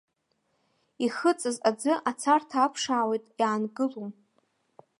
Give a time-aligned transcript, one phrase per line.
[1.05, 4.11] Ихыҵыз аӡы ацарҭа аԥшаауеит, иаангылом.